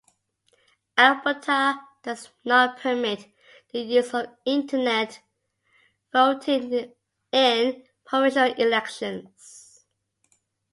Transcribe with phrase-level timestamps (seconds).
[0.97, 3.31] Alberta does not permit
[3.71, 5.21] the use of Internet
[6.11, 6.95] voting
[7.31, 9.85] in provincial elections.